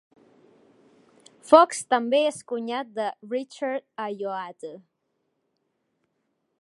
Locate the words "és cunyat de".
2.29-3.11